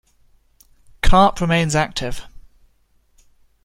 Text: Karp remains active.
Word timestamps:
Karp 1.03 1.39
remains 1.39 1.75
active. 1.75 2.23